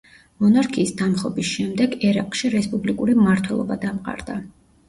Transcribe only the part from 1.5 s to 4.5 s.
შემდეგ ერაყში რესპუბლიკური მმართველობა დამყარდა.